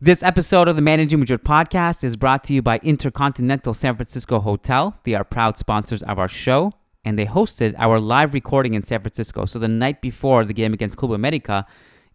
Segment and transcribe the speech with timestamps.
[0.00, 4.38] This episode of the Managing Madrid podcast is brought to you by Intercontinental San Francisco
[4.38, 4.96] Hotel.
[5.02, 6.72] They are proud sponsors of our show,
[7.04, 9.44] and they hosted our live recording in San Francisco.
[9.44, 11.66] So the night before the game against Club America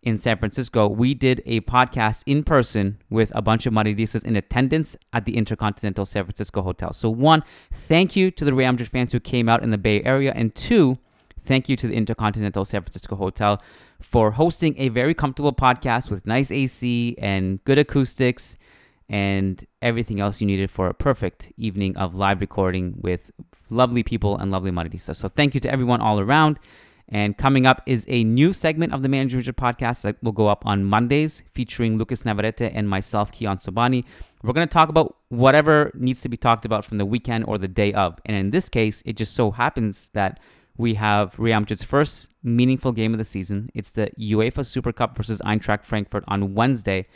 [0.02, 4.38] in San Francisco, we did a podcast in person with a bunch of Madridistas in
[4.38, 6.94] attendance at the Intercontinental San Francisco Hotel.
[6.94, 7.44] So one,
[7.74, 10.56] thank you to the Real Madrid fans who came out in the Bay Area, and
[10.56, 11.00] two,
[11.44, 13.62] thank you to the Intercontinental San Francisco Hotel
[14.04, 18.58] for hosting a very comfortable podcast with nice AC and good acoustics
[19.10, 23.32] and everything else you needed for a perfect evening of live recording with
[23.70, 25.16] lovely people and lovely Madridistas.
[25.16, 26.60] So thank you to everyone all around.
[27.10, 30.48] And coming up is a new segment of the Managing Madrid podcast that will go
[30.48, 34.04] up on Mondays featuring Lucas Navarrete and myself, Kiyan Sobhani.
[34.42, 37.58] We're going to talk about whatever needs to be talked about from the weekend or
[37.58, 38.20] the day of.
[38.26, 40.40] And in this case, it just so happens that
[40.78, 43.70] we have Real Madrid's first meaningful game of the season.
[43.74, 47.08] It's the UEFA Super Cup versus Eintracht Frankfurt on Wednesday.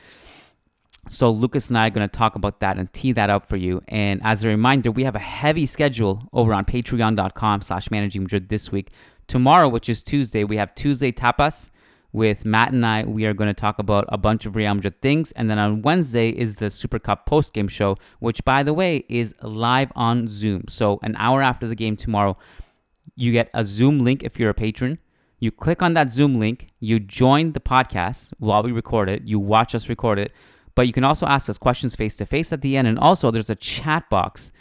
[1.10, 3.56] So Lucas and I are going to talk about that and tee that up for
[3.56, 3.82] you.
[3.88, 8.50] And as a reminder, we have a heavy schedule over on patreon.com slash managing Madrid
[8.50, 8.92] this week.
[9.28, 11.70] Tomorrow, which is Tuesday, we have Tuesday Tapas
[12.12, 13.04] with Matt and I.
[13.04, 15.32] We are going to talk about a bunch of Real Madrid things.
[15.34, 19.34] And then on Wednesday is the Super Cup post-game show, which, by the way, is
[19.42, 20.66] live on Zoom.
[20.68, 22.38] So an hour after the game tomorrow,
[23.16, 25.00] you get a Zoom link if you're a patron.
[25.40, 29.40] You click on that Zoom link, you join the podcast while we record it, you
[29.40, 30.32] watch us record it,
[30.74, 32.88] but you can also ask us questions face to face at the end.
[32.88, 34.52] And also, there's a chat box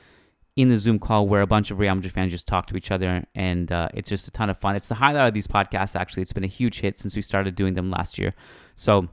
[0.54, 2.90] in the Zoom call where a bunch of Real Madrid fans just talk to each
[2.90, 4.76] other, and uh, it's just a ton of fun.
[4.76, 6.22] It's the highlight of these podcasts, actually.
[6.22, 8.34] It's been a huge hit since we started doing them last year.
[8.74, 9.08] So,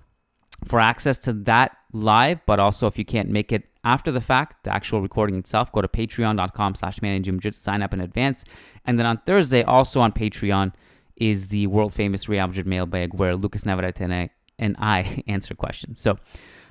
[0.65, 4.63] for access to that live, but also if you can't make it after the fact,
[4.63, 8.45] the actual recording itself, go to patreon.com slash managing Madrid, sign up in advance.
[8.85, 10.73] And then on Thursday, also on Patreon,
[11.17, 15.53] is the world famous Real Madrid mailbag where Lucas Navarrete and I, and I answer
[15.53, 15.99] questions.
[15.99, 16.17] So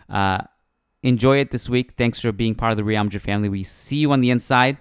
[0.08, 0.38] uh,
[1.02, 1.92] enjoy it this week.
[1.96, 3.48] Thanks for being part of the Real Madrid family.
[3.48, 4.78] We see you on the inside.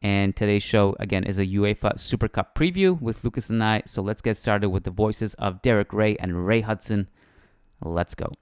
[0.00, 3.82] And today's show, again, is a UEFA Super Cup preview with Lucas and I.
[3.84, 7.08] So let's get started with the voices of Derek Ray and Ray Hudson.
[7.82, 8.32] Let's go.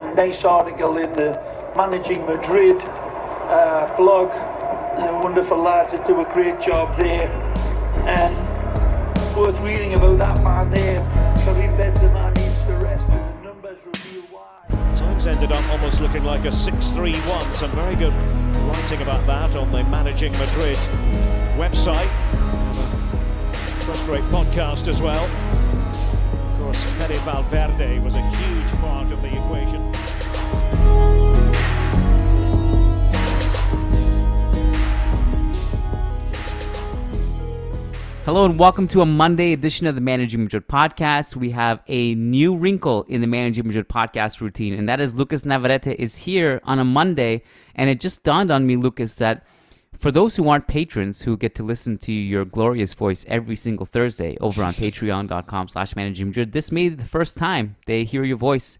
[0.00, 1.32] Nice article in the
[1.76, 4.28] Managing Madrid uh, blog.
[5.24, 7.28] Wonderful lads that do a great job there.
[8.06, 8.34] And
[9.36, 11.00] worth reading about that man there.
[11.44, 14.94] Karim Benzema needs to rest, and the numbers reveal why.
[14.94, 17.54] Times ended up almost looking like a 6-3-1.
[17.54, 18.14] Some very good
[18.68, 20.76] writing about that on the Managing Madrid
[21.56, 22.10] website.
[23.82, 25.28] First rate podcast as well.
[26.74, 29.92] Course, Valverde was a huge part of the equation.
[38.24, 41.36] Hello and welcome to a Monday edition of the Managing Madrid podcast.
[41.36, 45.44] We have a new wrinkle in the Managing Madrid podcast routine, and that is Lucas
[45.44, 47.44] Navarrete is here on a Monday.
[47.76, 49.46] And it just dawned on me, Lucas, that
[50.04, 53.86] for those who aren't patrons who get to listen to your glorious voice every single
[53.86, 58.22] Thursday over on patreon.com slash managing Madrid, this may be the first time they hear
[58.22, 58.78] your voice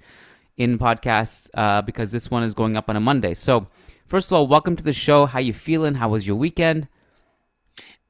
[0.59, 3.33] in podcasts uh, because this one is going up on a Monday.
[3.33, 3.67] So
[4.07, 5.25] first of all, welcome to the show.
[5.25, 5.95] How you feeling?
[5.95, 6.89] How was your weekend?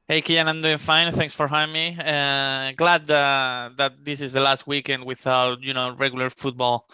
[0.09, 1.09] Hey Kiyan, I'm doing fine.
[1.13, 1.97] Thanks for having me.
[1.97, 6.89] Uh, glad uh, that this is the last weekend without you know regular football,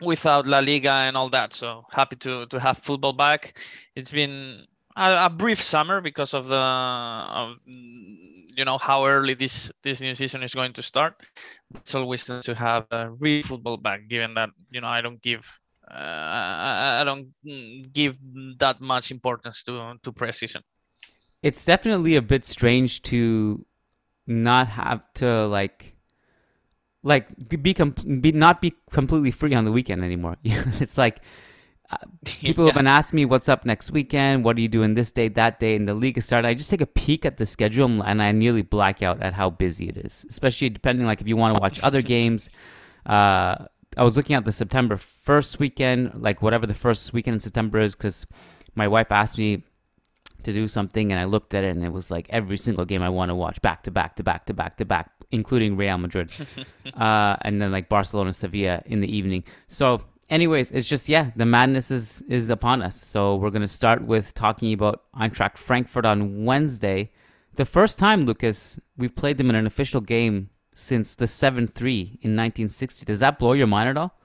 [0.00, 1.52] without La Liga and all that.
[1.52, 3.60] So happy to to have football back.
[3.94, 9.70] It's been a, a brief summer because of the of, you know how early this
[9.82, 11.20] this new season is going to start.
[11.74, 15.22] It's always nice to have uh, real football back, given that you know I don't
[15.22, 15.46] give.
[15.88, 17.28] Uh, I, I don't
[17.92, 18.16] give
[18.58, 20.62] that much importance to to preseason
[21.42, 23.64] it's definitely a bit strange to
[24.26, 25.94] not have to like
[27.02, 27.28] like
[27.62, 30.36] be, com- be not be completely free on the weekend anymore.
[30.44, 31.20] it's like
[31.90, 32.70] uh, people yeah.
[32.70, 35.60] have been asking me what's up next weekend, what are you doing this day, that
[35.60, 36.48] day, and the league has started.
[36.48, 39.50] I just take a peek at the schedule and I nearly black out at how
[39.50, 42.50] busy it is, especially depending like if you want to watch other games.
[43.04, 47.40] Uh, I was looking at the September first weekend, like whatever the first weekend in
[47.40, 48.26] September is, because
[48.74, 49.62] my wife asked me
[50.42, 53.02] to do something and I looked at it and it was like every single game
[53.02, 55.98] I want to watch back to back to back to back to back, including Real
[55.98, 56.30] Madrid,
[56.94, 59.44] uh, and then like Barcelona, Sevilla in the evening.
[59.68, 63.00] So, anyways, it's just yeah, the madness is is upon us.
[63.00, 67.10] So we're gonna start with talking about Eintracht Frankfurt on Wednesday.
[67.54, 72.00] The first time, Lucas, we've played them in an official game since the 7 3
[72.00, 73.06] in 1960.
[73.06, 74.18] Does that blow your mind at all?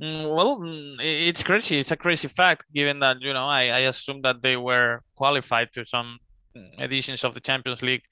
[0.00, 1.78] Mm, well, mm, it's crazy.
[1.78, 5.72] It's a crazy fact, given that you know I, I assume that they were qualified
[5.72, 6.18] to some
[6.78, 8.02] editions of the Champions League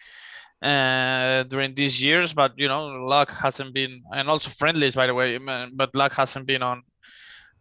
[0.63, 5.15] uh, during these years, but you know luck hasn't been, and also friendlies by the
[5.15, 5.39] way,
[5.73, 6.83] but luck hasn't been on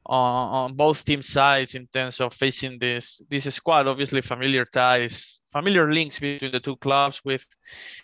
[0.10, 3.88] on, on both team sides in terms of facing this this squad.
[3.88, 7.46] Obviously, familiar ties, familiar links between the two clubs with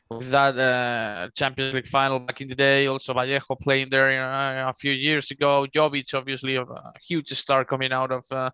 [0.09, 2.87] with that uh, Champions League final back in the day.
[2.87, 5.65] Also, Vallejo playing there uh, a few years ago.
[5.65, 6.65] Jovic, obviously, a
[7.01, 8.51] huge star coming out of uh,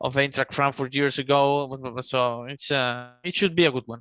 [0.00, 2.00] of Eintracht Frankfurt years ago.
[2.02, 4.00] So it's uh, it should be a good one.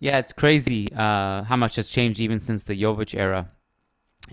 [0.00, 3.50] Yeah, it's crazy uh, how much has changed even since the Jovic era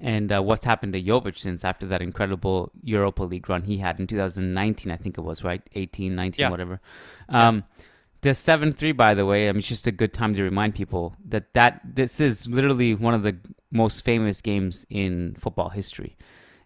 [0.02, 4.00] and uh, what's happened to Jovic since after that incredible Europa League run he had
[4.00, 5.62] in 2019, I think it was, right?
[5.74, 6.50] 18, 19, yeah.
[6.50, 6.82] whatever.
[7.30, 7.86] Um, yeah.
[8.22, 10.74] The 7 3, by the way, I mean, it's just a good time to remind
[10.74, 13.38] people that, that this is literally one of the
[13.72, 16.18] most famous games in football history.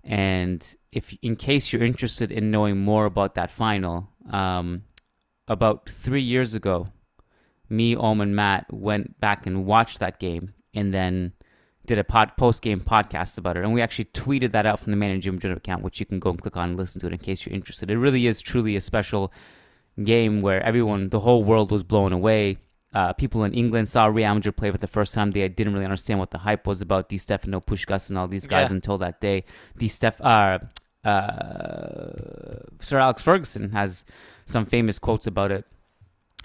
[0.04, 4.84] And if, in case you're interested in knowing more about that final, um,
[5.50, 6.88] about three years ago,
[7.70, 11.34] me, Om, and Matt went back and watched that game and then
[11.86, 14.92] did a pod, post game podcast about it, and we actually tweeted that out from
[14.92, 17.08] the Man in Gym account, which you can go and click on and listen to
[17.08, 17.90] it in case you're interested.
[17.90, 19.34] It really is truly a special
[20.04, 22.58] game where everyone, the whole world was blown away.
[22.94, 25.32] Uh, people in England saw Real Madrid play for the first time.
[25.32, 28.48] They didn't really understand what the hype was about Di Stefano, Puskas, and all these
[28.48, 28.76] guys yeah.
[28.76, 29.46] until that day.
[29.78, 30.60] Di Steph, uh,
[31.04, 32.12] uh,
[32.82, 34.06] Sir Alex Ferguson has
[34.46, 35.66] some famous quotes about it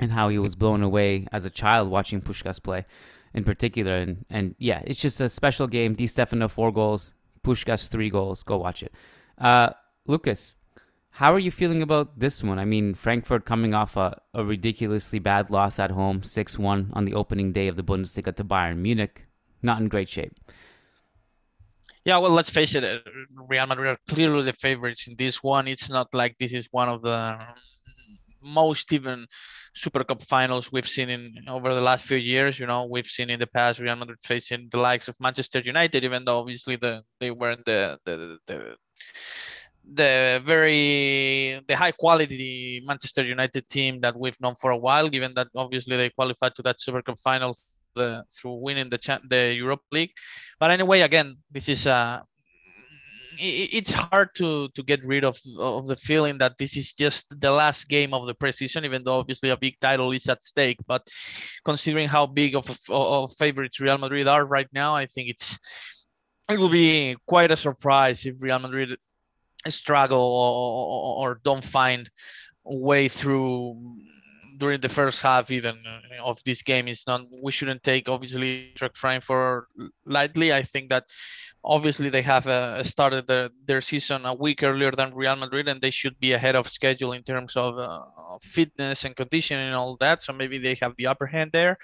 [0.00, 2.84] and how he was blown away as a child watching Puskas play
[3.34, 3.96] in particular.
[3.96, 5.94] And, and yeah, it's just a special game.
[5.94, 7.12] Di Stefano, four goals.
[7.42, 8.42] Puskas, three goals.
[8.42, 8.94] Go watch it.
[9.38, 9.70] Uh,
[10.06, 10.56] Lucas,
[11.10, 12.58] how are you feeling about this one?
[12.58, 17.04] I mean, Frankfurt coming off a, a ridiculously bad loss at home, 6 1 on
[17.04, 19.26] the opening day of the Bundesliga to Bayern Munich.
[19.62, 20.34] Not in great shape.
[22.04, 23.02] Yeah, well, let's face it.
[23.48, 25.66] Real Madrid are clearly the favorites in this one.
[25.66, 27.40] It's not like this is one of the
[28.42, 29.26] most even
[29.74, 32.60] Super Cup finals we've seen in over the last few years.
[32.60, 36.04] You know, we've seen in the past Real Madrid facing the likes of Manchester United,
[36.04, 38.76] even though obviously the they weren't the the the,
[39.92, 45.08] the very the high quality Manchester United team that we've known for a while.
[45.08, 47.56] Given that obviously they qualified to that Super Cup final
[47.96, 50.12] the, through winning the the Europe League,
[50.60, 52.22] but anyway, again, this is a
[53.38, 57.50] it's hard to to get rid of of the feeling that this is just the
[57.50, 60.78] last game of the preseason, even though obviously a big title is at stake.
[60.86, 61.06] But
[61.64, 65.58] considering how big of, of favorites Real Madrid are right now, I think it's
[66.50, 68.96] it will be quite a surprise if Real Madrid
[69.68, 72.10] struggle or, or don't find
[72.64, 73.96] way through
[74.58, 78.72] during the first half even uh, of this game it's not we shouldn't take obviously
[78.74, 79.66] Eintracht Frankfurt
[80.06, 81.04] lightly i think that
[81.64, 85.80] obviously they have uh, started the, their season a week earlier than Real Madrid, and
[85.80, 88.00] they should be ahead of schedule in terms of uh,
[88.42, 90.22] fitness and conditioning and all that.
[90.22, 91.78] So maybe they have the upper hand there.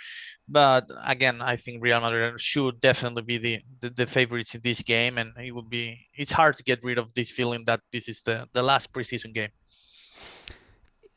[0.48, 4.82] But again, I think Real Madrid should definitely be the, the, the favorites in this
[4.82, 8.08] game, and it would be it's hard to get rid of this feeling that this
[8.08, 9.50] is the the last preseason game.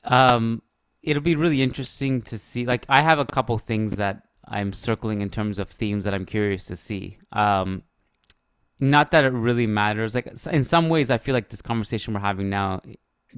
[0.05, 0.61] Um,
[1.01, 2.65] it'll be really interesting to see.
[2.65, 6.25] Like, I have a couple things that I'm circling in terms of themes that I'm
[6.25, 7.17] curious to see.
[7.31, 7.83] Um,
[8.89, 10.15] not that it really matters.
[10.15, 12.81] Like in some ways, I feel like this conversation we're having now,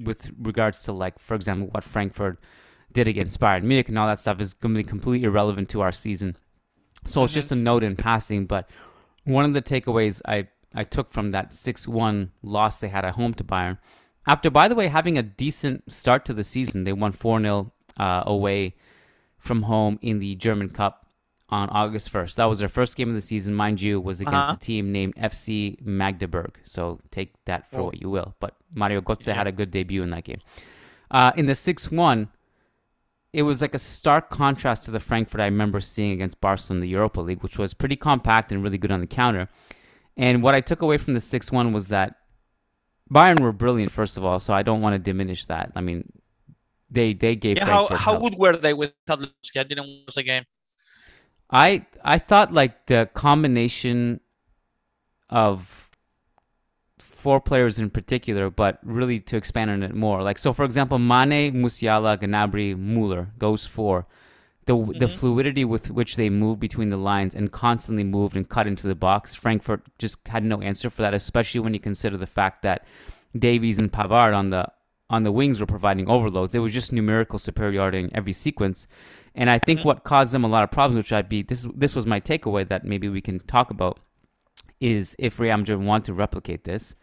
[0.02, 2.38] with regards to like, for example, what Frankfurt
[2.92, 5.80] did against Bayern Munich and all that stuff, is going to be completely irrelevant to
[5.82, 6.36] our season.
[7.06, 8.46] So it's just a note in passing.
[8.46, 8.68] But
[9.24, 13.14] one of the takeaways I I took from that six one loss they had at
[13.14, 13.78] home to Bayern,
[14.26, 17.72] after by the way having a decent start to the season, they won four 0
[17.98, 18.74] uh, away
[19.38, 21.05] from home in the German Cup
[21.48, 22.34] on August 1st.
[22.36, 24.52] That was their first game of the season, mind you, was against uh-huh.
[24.54, 26.58] a team named FC Magdeburg.
[26.64, 27.84] So take that for oh.
[27.84, 28.34] what you will.
[28.40, 29.34] But Mario Götze yeah.
[29.34, 30.40] had a good debut in that game.
[31.10, 32.28] Uh, in the 6 1,
[33.32, 36.82] it was like a stark contrast to the Frankfurt I remember seeing against Barcelona in
[36.82, 39.48] the Europa League, which was pretty compact and really good on the counter.
[40.16, 42.16] And what I took away from the 6 1 was that
[43.12, 45.70] Bayern were brilliant, first of all, so I don't want to diminish that.
[45.76, 46.10] I mean,
[46.90, 47.56] they they gave.
[47.56, 49.58] Yeah, how, how good were they with Lewandowski?
[49.58, 50.44] I didn't watch the game.
[51.50, 54.20] I I thought like the combination
[55.30, 55.90] of
[56.98, 60.22] four players in particular, but really to expand on it more.
[60.22, 64.06] Like so, for example, Mane, Musiala, Gnabry, Muller, those four.
[64.66, 64.98] The, mm-hmm.
[64.98, 68.88] the fluidity with which they moved between the lines and constantly moved and cut into
[68.88, 72.62] the box, Frankfurt just had no answer for that, especially when you consider the fact
[72.62, 72.84] that
[73.38, 74.66] Davies and Pavard on the
[75.08, 76.54] on the wings were providing overloads.
[76.54, 78.86] It was just numerical superiority in every sequence.
[79.34, 79.88] And I think mm-hmm.
[79.88, 82.66] what caused them a lot of problems, which I'd be this this was my takeaway
[82.68, 84.00] that maybe we can talk about,
[84.80, 86.94] is if Real Madrid want to replicate this,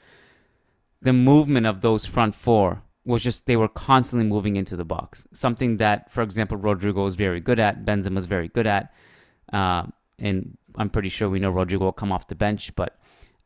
[1.01, 5.27] the movement of those front four was just they were constantly moving into the box.
[5.33, 8.93] Something that, for example, Rodrygo was very good at, Benzema was very good at,
[9.51, 9.83] uh,
[10.17, 12.98] and I'm pretty sure we know Rodrygo will come off the bench, but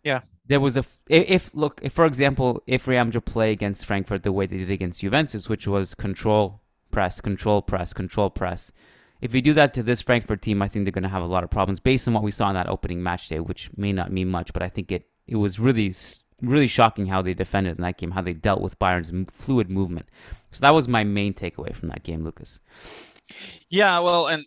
[0.03, 4.23] yeah, there was a if, look if for example if Real Madrid play against Frankfurt
[4.23, 6.61] the way they did against Juventus, which was control
[6.91, 8.71] press, control press, control press.
[9.19, 11.27] If we do that to this Frankfurt team, I think they're going to have a
[11.27, 13.91] lot of problems based on what we saw in that opening match day, which may
[13.91, 15.93] not mean much, but I think it it was really
[16.41, 20.07] really shocking how they defended in that game, how they dealt with Bayern's fluid movement.
[20.51, 22.59] So that was my main takeaway from that game, Lucas.
[23.69, 24.45] Yeah, well, and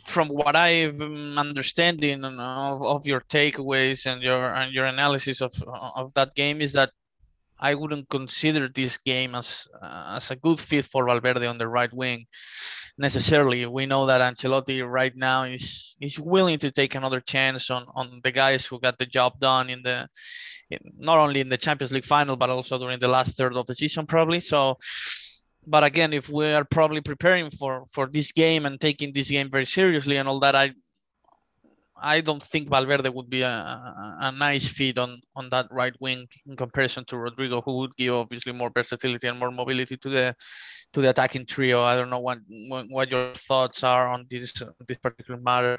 [0.00, 5.52] from what I'm understanding of, of your takeaways and your and your analysis of
[5.96, 6.90] of that game is that
[7.58, 11.68] I wouldn't consider this game as uh, as a good fit for Valverde on the
[11.68, 12.26] right wing
[12.98, 13.66] necessarily.
[13.66, 18.20] We know that Ancelotti right now is is willing to take another chance on on
[18.24, 20.08] the guys who got the job done in the
[20.70, 23.66] in, not only in the Champions League final but also during the last third of
[23.66, 24.40] the season probably.
[24.40, 24.78] So
[25.66, 29.50] but again, if we are probably preparing for for this game and taking this game
[29.50, 30.72] very seriously and all that, I
[32.02, 35.94] I don't think Valverde would be a, a, a, nice fit on on that right
[36.00, 40.08] wing in comparison to Rodrygo, who would give obviously more versatility and more mobility to
[40.08, 40.36] the
[40.92, 41.82] to the attacking trio.
[41.82, 44.52] I don't know what what your thoughts are on this
[44.88, 45.78] this particular matter.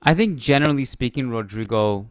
[0.00, 2.06] I think generally speaking, Rodrygo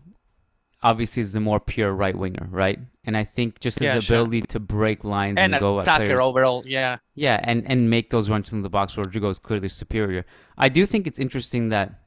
[0.83, 2.77] obviously is the more pure right winger, right?
[3.05, 4.47] And I think just his yeah, ability sure.
[4.47, 8.29] to break lines and, and go at players, overall, yeah, yeah, and and make those
[8.29, 10.25] runs in the box, Rodrygo is clearly superior.
[10.57, 12.01] I do think it's interesting that,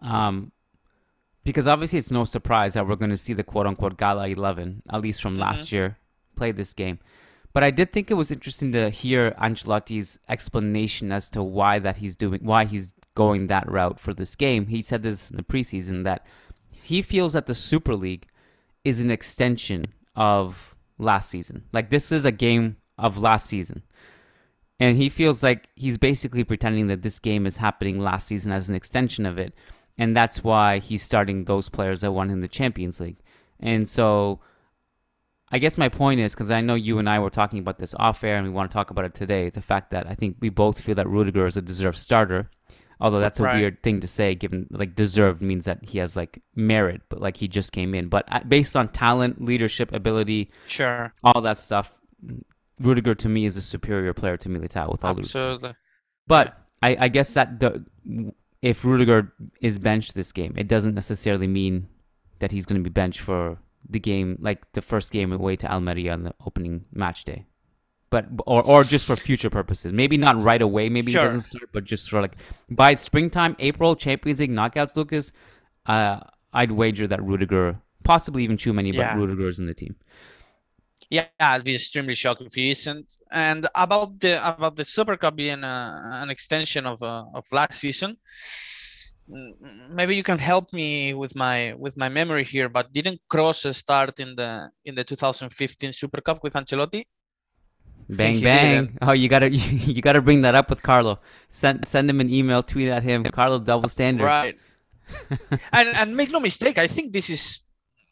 [0.00, 0.50] um,
[1.44, 4.82] because obviously it's no surprise that we're going to see the quote unquote Gala Eleven,
[4.90, 5.42] at least from mm-hmm.
[5.42, 5.96] last year,
[6.36, 6.98] play this game.
[7.52, 11.98] But I did think it was interesting to hear Ancelotti's explanation as to why that
[11.98, 14.66] he's doing, why he's going that route for this game.
[14.66, 16.26] He said this in the preseason that
[16.84, 18.26] he feels that the Super League
[18.84, 21.64] is an extension of last season.
[21.72, 23.82] Like this is a game of last season.
[24.78, 28.68] And he feels like he's basically pretending that this game is happening last season as
[28.68, 29.54] an extension of it.
[29.96, 33.20] And that's why he's starting those players that won in the Champions League.
[33.60, 34.40] And so
[35.50, 37.94] I guess my point is because I know you and I were talking about this
[37.98, 39.48] off air and we want to talk about it today.
[39.48, 42.50] The fact that I think we both feel that Rudiger is a deserved starter.
[43.00, 43.56] Although that's a right.
[43.56, 47.36] weird thing to say, given like deserved means that he has like merit, but like
[47.36, 48.08] he just came in.
[48.08, 52.00] But uh, based on talent, leadership, ability, sure, all that stuff,
[52.80, 55.74] Rudiger to me is a superior player to Militao with all Absolutely.
[56.26, 57.84] But I, I guess that the
[58.62, 61.88] if Rudiger is benched this game, it doesn't necessarily mean
[62.38, 63.58] that he's going to be benched for
[63.88, 67.44] the game, like the first game away to Almeria on the opening match day
[68.14, 69.92] but or or just for future purposes.
[69.92, 70.88] Maybe not right away.
[70.88, 71.22] Maybe sure.
[71.22, 72.36] he doesn't start, but just for like
[72.70, 74.94] by springtime, April, Champions League knockouts.
[74.94, 75.32] Lucas,
[75.86, 76.20] uh,
[76.52, 77.66] I'd wager that Rudiger,
[78.04, 79.00] possibly even Tchouameni, yeah.
[79.00, 79.96] but Rudiger is in the team.
[81.10, 83.06] Yeah, I'd be extremely shocked if he isn't.
[83.32, 85.76] And about the about the Super Cup being a,
[86.22, 88.16] an extension of uh, of last season,
[89.28, 92.68] mm, maybe you can help me with my with my memory here.
[92.68, 97.02] But didn't Kroos start in the in the 2015 Super Cup with Ancelotti?
[98.08, 98.98] Bang bang!
[99.00, 101.20] Oh, you gotta you, gotta bring that up with Carlo.
[101.50, 103.24] Send send him an email, tweet at him.
[103.24, 104.26] Carlo double standards.
[104.26, 104.58] Right.
[105.72, 107.62] and and make no mistake, I think this is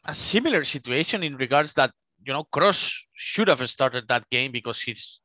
[0.05, 1.91] a similar situation in regards that
[2.25, 5.19] you know Kroos should have started that game because he's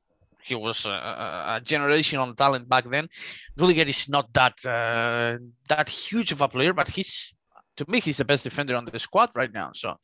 [0.49, 3.09] he was a, a generational talent back then.
[3.57, 7.35] Rudiger is not that uh, that huge of a player, but he's
[7.79, 9.71] to me, he's the best defender on the squad right now.
[9.73, 9.97] So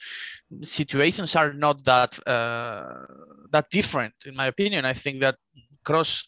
[0.62, 3.06] situations are not that uh,
[3.50, 4.84] that different, in my opinion.
[4.84, 5.36] I think that
[5.84, 6.24] Kroos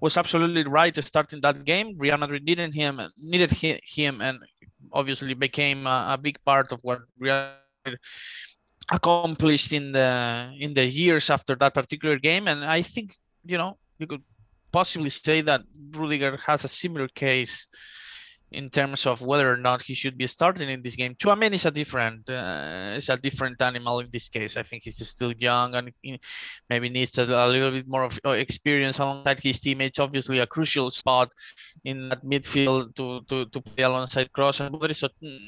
[0.00, 1.96] was absolutely right starting that game.
[1.98, 4.38] Real Madrid needed him, needed him, and
[4.92, 7.50] obviously became a, a big part of what Real
[8.92, 12.46] accomplished in the in the years after that particular game.
[12.48, 14.22] And I think you know you could
[14.72, 17.66] possibly say that Rudiger has a similar case
[18.52, 21.14] in terms of whether or not he should be starting in this game.
[21.14, 24.56] Tchouameni is a different, uh, is a different animal in this case.
[24.56, 25.92] I think he's still young and
[26.68, 29.98] maybe needs a, a, little bit more of uh, experience alongside his teammates.
[29.98, 31.30] Obviously, a crucial spot
[31.84, 34.96] in that midfield to to, to play alongside Kroos and Modric.
[34.96, 35.38] So mm,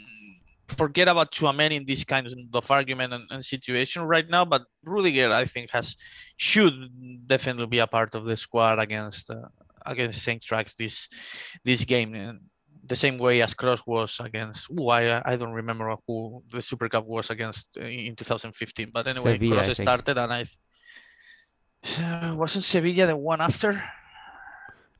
[0.68, 4.44] forget about Tchouameni in this kind of argument and, and situation right now.
[4.44, 5.97] But Rudiger, I think, has
[6.37, 9.30] should definitely be a part of the squad against.
[9.30, 9.49] Uh,
[9.85, 11.09] against Eintracht this
[11.64, 12.14] this game
[12.85, 14.71] the same way as Kroos was against.
[14.71, 18.91] Ooh, I I don't remember who the Super Cup was against in 2015.
[18.93, 20.47] But anyway, Sevilla, Kroos started, and I
[22.03, 23.83] uh, wasn't Sevilla the one after.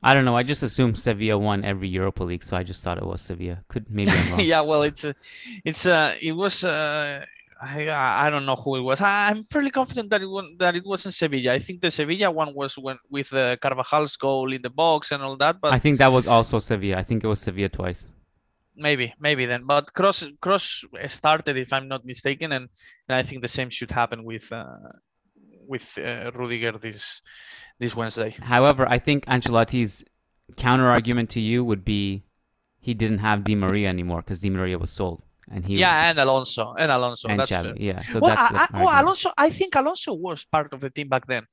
[0.05, 0.35] I don't know.
[0.35, 3.63] I just assumed Sevilla won every Europa League, so I just thought it was Sevilla.
[3.69, 5.15] Could maybe yeah, well, it's a,
[5.63, 7.25] it's a, it was uh,
[7.61, 9.01] I, I don't know who it was.
[9.01, 11.53] I'm fairly confident that it was, that it wasn't Sevilla.
[11.53, 15.23] I think the Sevilla one was when with uh, Carvajal's goal in the box and
[15.23, 15.61] all that.
[15.61, 16.97] But I think that was also Sevilla.
[16.97, 18.07] I think it was Sevilla twice.
[18.75, 19.65] maybe, maybe then.
[19.65, 22.69] But cross Kroos started, if I'm not mistaken, and,
[23.07, 24.65] and I think the same should happen with uh,
[25.67, 27.21] with uh, Rudiger this
[27.79, 28.35] this Wednesday.
[28.41, 30.03] However, I think Ancelotti's
[30.57, 32.23] counter argument to you would be
[32.79, 35.21] he didn't have Di Maria anymore because Di Maria was sold,
[35.53, 37.27] and he yeah, and Alonso and Alonso.
[37.29, 38.01] and that's Xavi, yeah.
[38.01, 38.99] So well, that's I, I, argument.
[39.01, 39.29] Alonso.
[39.37, 41.45] I think Alonso was part of the team back then.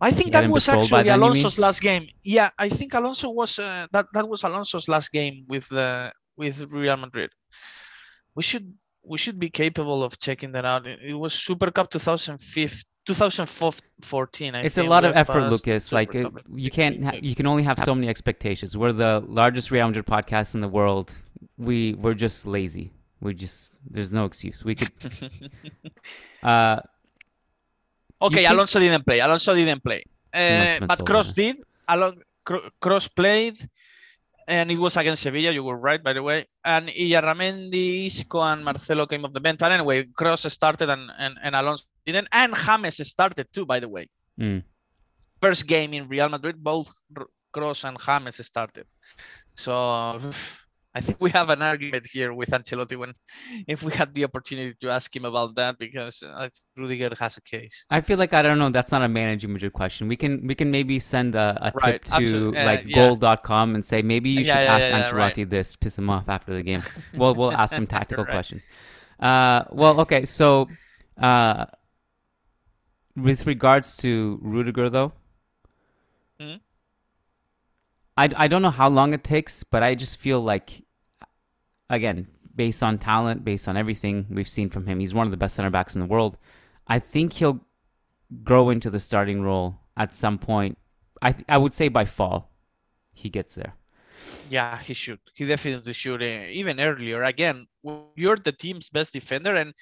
[0.00, 1.20] I think He that was been sold by actually then.
[1.20, 2.08] Alonso's last game.
[2.22, 4.06] Yeah, I think Alonso was uh, that.
[4.14, 7.30] That was Alonso's last game with uh, with Real Madrid.
[8.34, 8.72] We should
[9.04, 10.86] we should be capable of checking that out.
[10.86, 14.54] It was Super Cup 2005, 2014.
[14.54, 15.86] I It's a lot of effort, Lucas.
[15.86, 16.40] Super Like it, Cup.
[16.54, 18.76] you can't, ha- you can only have so many expectations.
[18.76, 21.14] We're the largest Real Madrid podcast in the world.
[21.60, 22.90] We we're just lazy.
[23.20, 24.64] We just there's no excuse.
[24.64, 24.92] We could.
[26.42, 26.80] Uh,
[28.22, 29.20] Okay, Alonso didn't play.
[29.20, 30.04] Alonso didn't play.
[30.32, 31.56] Uh, but Kroos did.
[31.88, 33.56] Alon- Cro- Kroos played,
[34.46, 35.50] and it was against Sevilla.
[35.52, 36.44] You were right, by the way.
[36.64, 39.58] And Illarramendi, Isco, and Marcelo came off the bench.
[39.58, 42.28] But anyway, Kroos started, and, and, and Alonso didn't.
[42.32, 44.08] And James started too, by the way.
[44.38, 44.62] mm.
[45.40, 46.92] First game in Real Madrid, both
[47.54, 48.84] Kroos and James started.
[49.56, 50.20] So
[50.94, 53.12] I think we have an argument here with Ancelotti when,
[53.68, 57.42] if we had the opportunity to ask him about that, because think Rudiger has a
[57.42, 57.86] case.
[57.92, 58.70] I feel like I don't know.
[58.70, 60.06] That's not a managing Madrid question.
[60.06, 63.10] We can we can maybe send a, a Right, tip to uh, like yeah.
[63.10, 65.36] goal.com and say maybe you Yeah, should yeah, ask yeah, yeah, right.
[65.36, 66.84] Ancelotti this, piss him off after the game.
[67.16, 68.26] we'll we'll ask him tactical Right.
[68.26, 68.64] questions.
[69.18, 70.24] Uh, well, okay.
[70.24, 70.76] So,
[71.20, 71.66] uh,
[73.16, 75.12] with regards to Rudiger, though,
[78.20, 80.84] I I don't know how long it takes, but I just feel like,
[81.88, 85.42] again, based on talent, based on everything we've seen from him, he's one of the
[85.42, 86.36] best center backs in the world.
[86.86, 87.60] I think he'll
[88.44, 90.76] grow into the starting role at some point.
[91.22, 92.50] I I would say by fall,
[93.22, 93.74] he gets there.
[94.50, 95.20] Yeah, he should.
[95.34, 96.22] He definitely should.
[96.22, 97.66] Uh, even earlier, again,
[98.16, 99.72] you're the team's best defender, and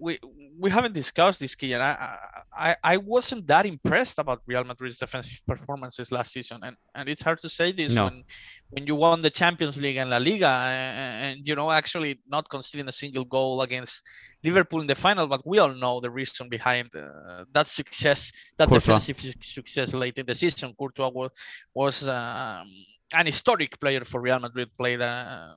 [0.00, 0.18] we
[0.58, 1.80] we haven't discussed this, Kiyan.
[1.80, 2.18] I,
[2.56, 7.22] I I wasn't that impressed about Real Madrid's defensive performances last season, and, and it's
[7.22, 8.04] hard to say this No.
[8.06, 8.24] when
[8.70, 12.48] when you won the Champions League and La Liga, and, and you know actually not
[12.48, 14.02] conceding a single goal against
[14.42, 15.26] Liverpool in the final.
[15.26, 18.98] But we all know the reason behind uh, that success, that Courtois.
[18.98, 20.74] defensive success late in the season.
[20.78, 21.30] Courtois was
[21.74, 22.66] was um,
[23.14, 24.68] an historic player for Real Madrid.
[24.78, 25.54] Played uh,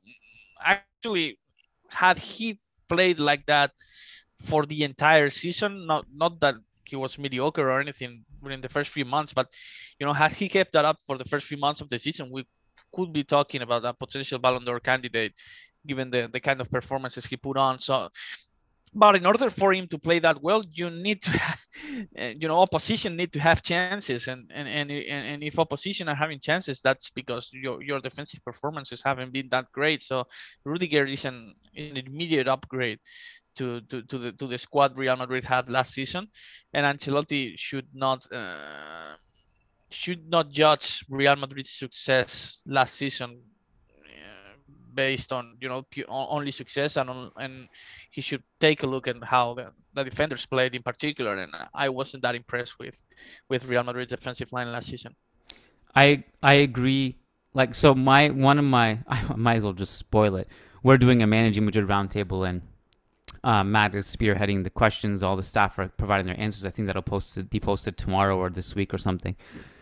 [0.64, 1.40] actually
[1.90, 3.72] had he played like that
[4.38, 8.90] for the entire season, not not that he was mediocre or anything during the first
[8.92, 9.48] few months, but
[10.00, 12.30] you know, had he kept that up for the first few months of the season,
[12.32, 12.46] we
[12.94, 15.34] could be talking about a potential Ballon d'Or candidate,
[15.86, 17.80] given the the kind of performances he put on.
[17.80, 18.10] So.
[18.96, 21.62] But in order for him to play that well, you need to, have,
[22.40, 26.14] you know, opposition need to have chances, and and and and and if opposition are
[26.24, 30.04] having chances, that's because your your defensive performances haven't been that great.
[30.04, 30.28] So
[30.64, 33.00] Rudiger is an, an immediate upgrade
[33.56, 36.28] to, to, to the to the squad Real Madrid had last season,
[36.74, 39.16] and Ancelotti should not uh,
[39.90, 43.42] should not judge Real Madrid's success last season
[44.00, 44.58] uh,
[44.94, 47.70] based on you know only success and on, and
[48.10, 51.90] he should take a look at how the, the defenders played in particular and I
[51.90, 53.02] wasn't that impressed with
[53.50, 55.16] with Real Madrid's defensive line last season.
[55.96, 57.18] I I agree.
[57.54, 60.48] Like so, my one of my I might as well just spoil it.
[60.82, 62.62] We're doing a managing Madrid roundtable, and
[63.44, 65.22] uh, Matt is spearheading the questions.
[65.24, 66.66] All the staff are providing their answers.
[66.66, 69.36] I think that'll posted be posted tomorrow or this week or something.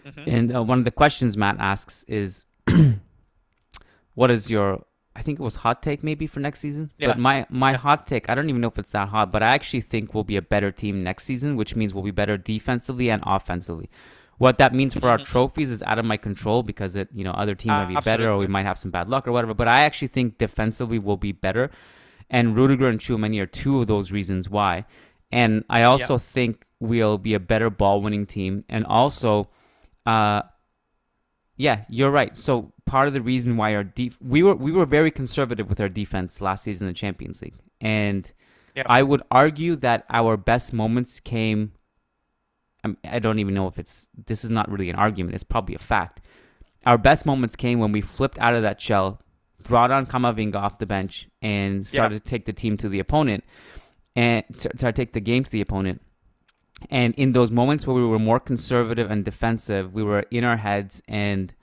[0.06, 0.24] Mhm.
[0.28, 2.44] And uh, one of the questions Matt asks is,
[4.16, 6.92] "What is your?" I think it was hot take maybe for next season.
[6.98, 7.10] Yeah.
[7.10, 9.48] But my my hot take, I don't even know if it's that hot, but I
[9.54, 13.10] actually think we'll be a better team next season, which means we'll be better defensively
[13.10, 13.90] and offensively.
[14.38, 15.26] What that means for our Mhm.
[15.26, 18.28] trophies is out of my control because it, you know, other teams might be better
[18.32, 19.54] or we might have some bad luck or whatever.
[19.54, 21.70] But I actually think defensively we'll be better.
[22.32, 24.86] And Rudiger and Tchouameni are two of those reasons why.
[25.32, 28.64] And I also think we'll be a better ball winning team.
[28.70, 29.50] And also,
[30.06, 30.42] uh,
[31.58, 32.36] yeah, you're right.
[32.36, 35.80] So part of the reason why our def- we were we were very conservative with
[35.80, 38.32] our defense last season in the Champions League, and
[38.76, 38.84] Yeah.
[38.86, 41.74] I would argue that our best moments came.
[43.04, 45.36] I don't even know if it's this is not really an argument.
[45.36, 46.22] It's probably a fact.
[46.86, 49.22] Our best moments came when we flipped out of that shell,
[49.64, 53.44] brought on Camavinga off the bench, and started to take the team to the opponent,
[54.16, 56.02] and to, to take the game to the opponent.
[56.90, 60.58] And in those moments where we were more conservative and defensive, we were in our
[60.58, 61.54] heads and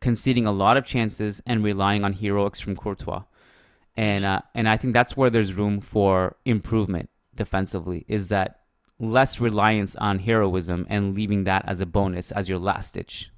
[0.00, 3.22] conceding a lot of chances and relying on heroics from Courtois.
[3.96, 8.04] And uh, and I think that's where there's room for improvement defensively.
[8.08, 8.60] Is that
[9.02, 13.30] less reliance on heroism and leaving that as a bonus as your last ditch.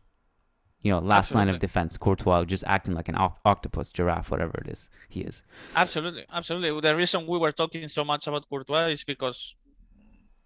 [0.85, 1.97] You know, last line of defense.
[1.97, 5.43] Courtois just acting like an octopus, giraffe, whatever it is he is.
[5.75, 6.79] Absolutely, absolutely.
[6.79, 9.57] The reason we were talking so much about Courtois is because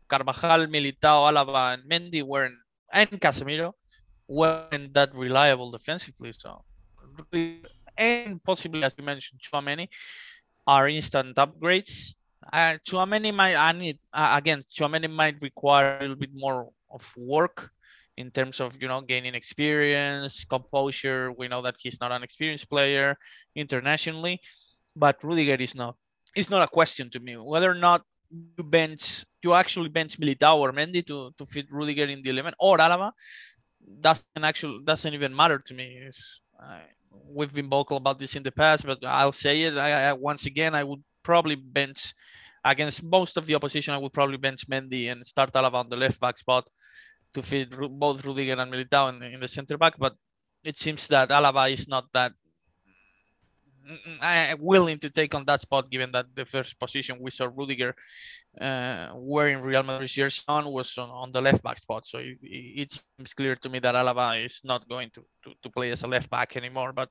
[0.07, 2.55] Carvajal, Militao, Alaba, and Mendy weren't,
[2.93, 3.73] and Casemiro
[4.29, 6.33] weren't that reliable defensively.
[6.33, 6.63] So,
[7.97, 9.89] and possibly, as you mentioned, Tchouameni
[10.69, 12.15] are instant upgrades.
[12.53, 17.13] Uh, Tchouameni might, I need uh, again, Tchouameni might require a little bit more of
[17.17, 17.73] work
[18.19, 21.31] in terms of you know gaining experience, composure.
[21.31, 23.17] We know that he's not an experienced player
[23.55, 24.41] internationally,
[24.97, 25.95] but Rudiger is not.
[26.35, 30.57] It's not a question to me whether or not you bench, you actually bench Militao
[30.59, 33.13] or Mendy to to fit Rudiger in the eleven or Alaba.
[34.01, 36.11] Doesn't actually doesn't even matter to me.
[36.59, 36.83] Uh,
[37.37, 40.45] we've been vocal about this in the past, but I'll say it I, I, once
[40.47, 40.75] again.
[40.75, 42.13] I would probably bench
[42.65, 43.95] against most of the opposition.
[43.95, 46.69] I would probably bench Mendy and start Alaba on the left back spot
[47.35, 49.99] to fit both Rudiger and Militao in, in the center back.
[49.99, 50.15] But
[50.65, 52.33] it seems that Alaba is not that
[53.89, 57.49] mm, uh, willing to take on that spot, given that the first position we saw
[57.55, 57.95] Rudiger
[58.61, 62.07] uh, wearing Real Madrid's jersey on was on, on the left back spot.
[62.07, 65.71] So it, it seems clear to me that Alaba is not going to, to, to
[65.71, 66.93] play as a left back anymore.
[66.93, 67.11] But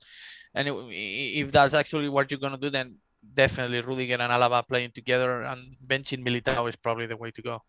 [0.55, 2.97] anyway, if that's actually what you're going to do, then
[3.33, 7.61] definitely Rudiger and Alaba playing together and benching Militao is probably the way to go.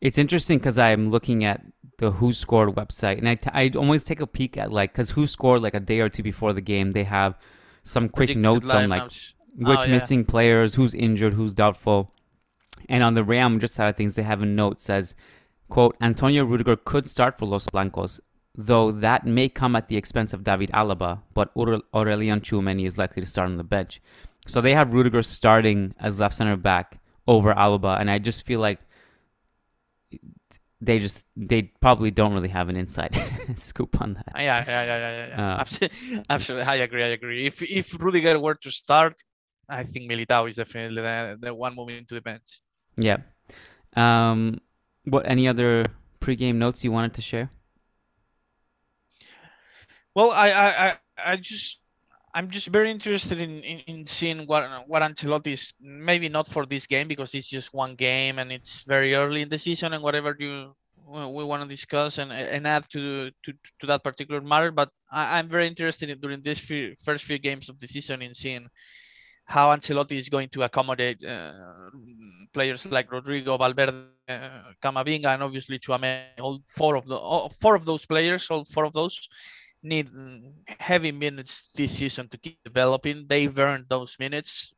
[0.00, 1.60] It's interesting because I'm looking at
[1.98, 5.62] the WhoScored website, and I, t- I always take a peek at like because WhoScored
[5.62, 7.38] like a day or two before the game, they have
[7.84, 9.02] some quick Predicted notes on like
[9.58, 9.90] which Oh, yeah.
[9.92, 12.12] missing players, who's injured, who's doubtful.
[12.90, 15.14] And on the Real Madrid side of things, they have a note says,
[15.70, 18.20] "quote Antonio Rudiger could start for Los Blancos,
[18.54, 22.98] though that may come at the expense of David Alaba, but Aure- Aurélien Tchouameni is
[22.98, 24.00] likely to start on the bench."
[24.46, 28.60] So they have Rudiger starting as left center back over Alaba, and I just feel
[28.60, 28.80] like
[30.80, 33.14] they just they probably don't really have an inside
[33.56, 34.32] scoop on that.
[34.36, 35.54] Yeah, yeah, yeah, yeah, yeah.
[35.54, 36.66] Uh, Absolutely, absolutely.
[36.66, 37.04] I agree.
[37.04, 37.46] I agree.
[37.46, 39.14] If if Rudiger were to start,
[39.68, 42.60] I think Militao is definitely the, the one moving to the bench.
[42.96, 43.18] Yeah.
[43.94, 44.60] Um,
[45.04, 45.84] what any other
[46.20, 47.50] pregame notes you wanted to share?
[50.14, 50.96] Well, I I, I,
[51.32, 51.80] I just
[52.36, 56.66] I'm just very interested in, in, in seeing what what Ancelotti is maybe not for
[56.66, 60.02] this game because it's just one game and it's very early in the season and
[60.02, 60.74] whatever you
[61.08, 64.70] we, want to discuss and and add to to, to that particular matter.
[64.70, 68.20] But I, I'm very interested in during this few, first few games of the season
[68.20, 68.68] in seeing
[69.46, 71.52] how Ancelotti is going to accommodate uh,
[72.52, 73.96] players like Rodrygo, Valverde,
[74.28, 74.48] uh,
[74.82, 76.40] Camavinga, and obviously Tchouameni.
[76.40, 79.16] All four of the all, four of those players, all four of those
[79.86, 83.26] need mm, heavy minutes this season to keep developing.
[83.28, 84.72] They've earned those minutes.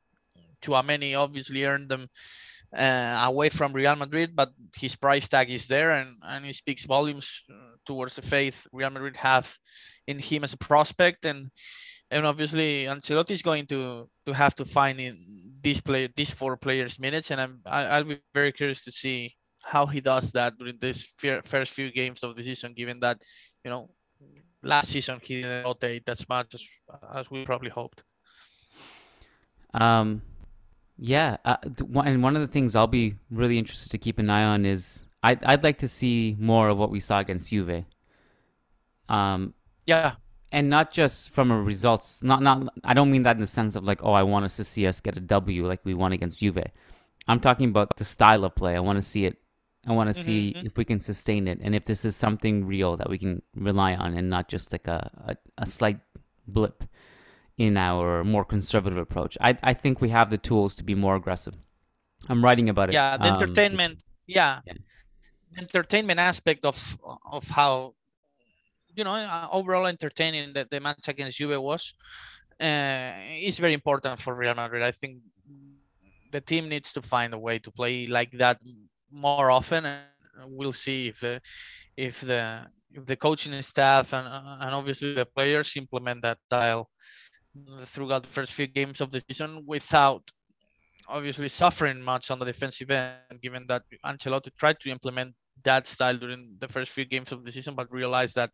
[0.63, 2.09] Tchouameni obviously earned them
[2.77, 6.85] uh, away from Real Madrid, but his price tag is there, and and he speaks
[6.85, 9.49] volumes uh, towards the faith Real Madrid have
[10.07, 11.51] in him as a prospect, and
[12.11, 15.17] and obviously Ancelotti is going to to have to find in
[15.61, 19.35] these play these four players minutes, and I'm I, I'll be very curious to see
[19.63, 23.21] how he does that during this fir- first few games of the season, given that
[23.65, 23.91] you know
[24.63, 26.67] last season he didn't rotate as much as,
[27.15, 28.05] as we probably hoped.
[29.75, 30.23] Um,
[30.97, 31.57] yeah, uh,
[32.05, 35.05] and one of the things I'll be really interested to keep an eye on is
[35.23, 37.85] I'd I'd like to see more of what we saw against Juve.
[39.09, 39.55] Um,
[39.87, 40.17] Yeah,
[40.53, 42.23] and not just from a results.
[42.23, 42.69] Not not.
[42.85, 44.87] I don't mean that in the sense of like, oh, I want us to see
[44.87, 46.65] us get a W like we won against Juve.
[47.29, 48.75] I'm talking about the style of play.
[48.77, 49.39] I want to see it.
[49.87, 50.67] I want to see Mhm.
[50.67, 53.95] if we can sustain it and if this is something real that we can rely
[53.95, 56.01] on and not just like a, a, a slight
[56.47, 56.85] blip
[57.57, 59.39] in our more conservative approach.
[59.41, 61.55] I, I think we have the tools to be more aggressive.
[62.29, 62.95] I'm writing about it.
[62.95, 64.03] yeah, the um, entertainment.
[64.27, 64.61] Yeah.
[64.67, 64.75] Yeah.
[65.53, 66.77] the entertainment aspect of
[67.33, 67.95] of how
[68.95, 71.95] you know uh, overall entertaining that the match against Juve was
[72.61, 73.13] uh,
[73.49, 74.83] is very important for Real Madrid.
[74.83, 75.23] I think
[76.33, 78.59] the team needs to find a way to play like that
[79.11, 80.03] more often, and
[80.47, 81.39] we'll see if uh,
[81.97, 86.89] if the if the coaching staff and and obviously the players implement that style
[87.85, 90.23] throughout the first few games of the season without
[91.09, 96.17] obviously suffering much on the defensive end, given that Ancelotti tried to implement that style
[96.17, 98.51] during the first few games of the season, but realized that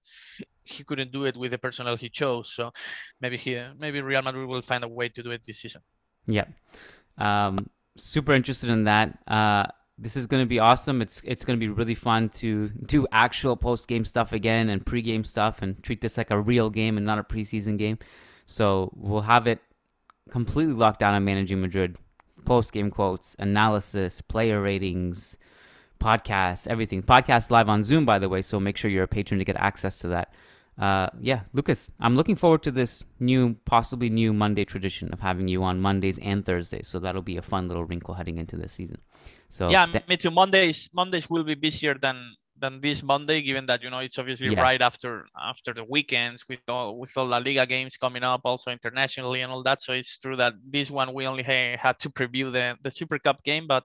[0.62, 2.52] he couldn't do it with the personnel he chose.
[2.54, 2.72] So
[3.20, 5.82] maybe he, maybe Real Madrid will find a way to do it this season.
[6.26, 6.46] Yeah.
[7.18, 9.18] Um, super interested in that.
[9.26, 11.00] Uh, this is going to be awesome.
[11.00, 14.84] It's it's going to be really fun to do actual post game stuff again and
[14.84, 17.98] pre game stuff and treat this like a real game and not a preseason game.
[18.44, 19.60] So we'll have it
[20.30, 21.96] completely locked down on managing Madrid.
[22.44, 25.38] Post game quotes, analysis, player ratings,
[26.00, 27.02] podcasts, everything.
[27.02, 28.42] Podcast live on Zoom, by the way.
[28.42, 30.34] So make sure you're a patron to get access to that.
[30.78, 35.46] Uh, yeah, Lucas, I'm looking forward to this new, possibly new Monday tradition of having
[35.48, 36.88] you on Mondays and Thursdays.
[36.88, 38.98] So that'll be a fun little wrinkle heading into this season.
[39.50, 40.30] So yeah, th- me too.
[40.32, 44.48] Mondays Mondays will be busier than than this Monday, given that you know it's obviously
[44.48, 44.62] Yeah.
[44.62, 48.70] right after after the weekends with all with all La Liga games coming up, also
[48.72, 49.80] internationally and all that.
[49.82, 53.18] So it's true that this one we only ha- had to preview the the Super
[53.18, 53.84] Cup game, but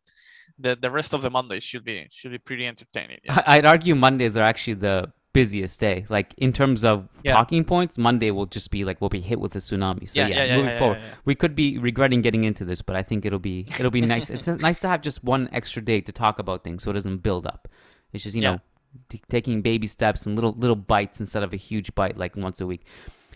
[0.58, 3.20] the the rest of the Mondays should be should be pretty entertaining.
[3.24, 3.44] Yeah.
[3.46, 6.06] I'd argue Mondays are actually the busiest day.
[6.10, 7.34] Like in terms of Yeah.
[7.34, 10.08] talking points, Monday will just be like we'll be hit with a tsunami.
[10.10, 13.04] So Yeah, yeah, yeah, moving forward, we could be regretting getting into this, but I
[13.04, 14.30] think it'll be it'll be nice.
[14.30, 17.18] it's nice to have just one extra day to talk about things, so it doesn't
[17.30, 17.68] build up.
[18.14, 18.60] It's just you know
[19.10, 22.60] t- taking baby steps and little little bites instead of a huge bite like once
[22.62, 22.84] a week.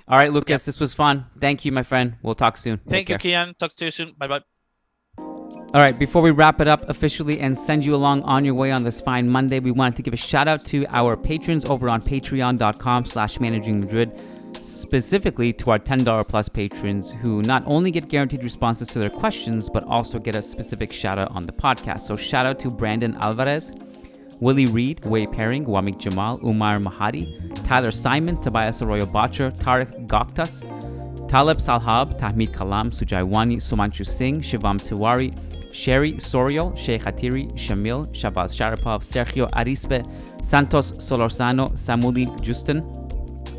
[0.07, 1.25] All right, Lucas, this was fun.
[1.39, 2.15] Thank you, my friend.
[2.23, 2.77] We'll talk soon.
[2.79, 3.45] Take Thank you, care.
[3.45, 3.57] Kiyan.
[3.57, 4.11] Talk to you soon.
[4.17, 4.52] Bye bye.
[5.73, 8.71] All right, before we wrap it up officially and send you along on your way
[8.71, 11.89] on this fine Monday, we wanted to give a shout out to our patrons over
[11.89, 14.12] on patreon.com slash managing Madrid,
[14.62, 19.67] specifically to our $10 plus patrons who not only get guaranteed responses to their questions,
[19.67, 22.01] but also get a specific shout out on the podcast.
[22.01, 23.71] So shout out to Brandon Alvarez,
[24.39, 27.25] Willie Reed, Wei Pairing, Wamik Jamal, Umar Mahadi,
[27.63, 30.62] Tyler Simon, Tobias Arroyo Botcher, Tariq Goktas,
[31.27, 35.36] Talib Salhab, Tahmid Kalam, Sujaiwani, Sumanchu Singh, Shivam Tiwari,
[35.73, 40.05] Sherry Soriol, Sheikh Hatiri, Shamil, Shabaz Sharapov, Sergio Arispe,
[40.43, 42.83] Santos Solorzano, Samuli Justin,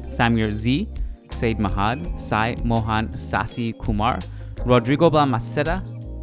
[0.07, 0.89] Samir Z,
[1.33, 4.21] Said Mahad, Sai Mohan Sasi Kumar,
[4.65, 5.83] Rodrigo Balmaceda,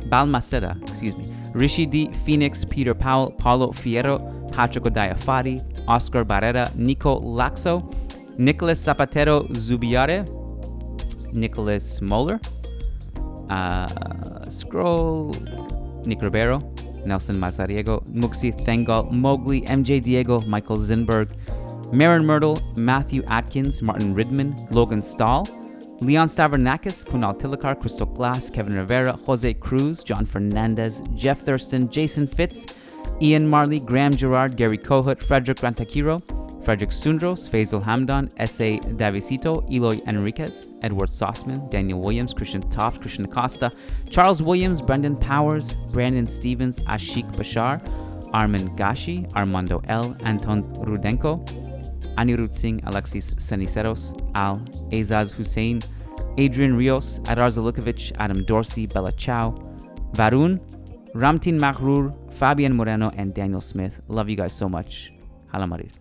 [0.10, 4.18] Balmaceda, excuse me, Rishi D, Phoenix, Peter Powell, Paulo Fierro,
[4.54, 7.94] Patrick Odayafari, Oscar Barrera, Nico Laxo,
[8.38, 10.26] Nicholas Zapatero Zubiare,
[11.34, 12.40] Nicholas Moeller,
[13.50, 15.32] uh, Scroll,
[16.06, 16.60] Nick Ribeiro,
[17.06, 21.32] Nelson Mazariego, Muxi Thengal, Mowgli, MJ Diego, Michael Zinberg,
[21.94, 25.46] Marin Myrtle, Matthew Atkins, Martin Ridman, Logan Stahl,
[26.00, 32.26] Leon Stavernakis, Kunal Tilakar, Crystal Glass, Kevin Rivera, Jose Cruz, John Fernandez, Jeff Thurston, Jason
[32.26, 32.66] Fitz,
[33.22, 36.22] Ian Marley, Graham Gerard, Gary Kohut, Frederick Rantakiro,
[36.64, 38.80] Frederick Sundros, Faisal Hamdan, S.A.
[38.80, 43.72] Davisito, Eloy Enriquez, Edward Sossman, Daniel Williams, Christian Toft, Christian Acosta,
[44.10, 47.82] Charles Williams, Brendan Powers, Brandon Stevens, Ashik Bashar,
[48.34, 51.44] Armin Gashi, Armando L, Anton Rudenko,
[52.18, 54.60] Anirudh Singh, Alexis Saniceros, Al,
[54.92, 55.82] Azaz Hussein,
[56.38, 59.52] Adrian Rios, Adar Zalukovic, Adam Dorsey, Bella Chow,
[60.14, 60.60] Varun,
[61.14, 64.00] Ramtin Mahrur, Fabian Moreno, and Daniel Smith.
[64.08, 65.12] Love you guys so much.
[65.52, 66.01] Hala Madrid.